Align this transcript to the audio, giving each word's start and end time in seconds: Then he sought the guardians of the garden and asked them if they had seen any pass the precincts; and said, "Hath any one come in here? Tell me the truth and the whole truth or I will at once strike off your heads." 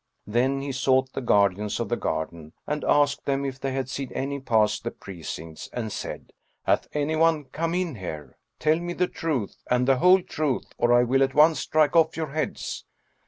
Then 0.25 0.61
he 0.61 0.71
sought 0.71 1.13
the 1.13 1.21
guardians 1.21 1.79
of 1.79 1.87
the 1.89 1.95
garden 1.95 2.53
and 2.65 2.83
asked 2.83 3.25
them 3.25 3.45
if 3.45 3.59
they 3.59 3.71
had 3.71 3.87
seen 3.87 4.11
any 4.13 4.39
pass 4.39 4.79
the 4.79 4.89
precincts; 4.89 5.69
and 5.71 5.91
said, 5.91 6.33
"Hath 6.63 6.87
any 6.93 7.15
one 7.15 7.43
come 7.45 7.75
in 7.75 7.93
here? 7.93 8.35
Tell 8.57 8.79
me 8.79 8.93
the 8.93 9.05
truth 9.07 9.57
and 9.69 9.87
the 9.87 9.97
whole 9.97 10.23
truth 10.23 10.73
or 10.79 10.91
I 10.91 11.03
will 11.03 11.21
at 11.21 11.35
once 11.35 11.59
strike 11.59 11.95
off 11.95 12.17
your 12.17 12.31
heads." 12.31 12.83